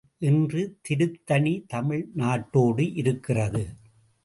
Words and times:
இன்று 0.19 0.77
திருத்தணி 0.81 1.65
தமிழ் 1.67 2.03
நாட்டோடு 2.17 2.95
இருக்கிறது. 2.95 3.63